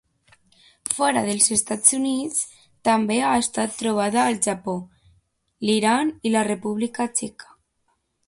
Fora 0.93 1.21
dels 1.27 1.49
Estats 1.55 1.93
Units 1.97 2.39
també 2.89 3.17
ha 3.27 3.35
estat 3.43 3.77
trobada 3.83 4.23
al 4.23 4.39
Japó, 4.47 4.75
l'Iran 5.69 6.13
i 6.31 6.35
la 6.37 6.45
República 6.51 7.07
Txeca. 7.21 7.55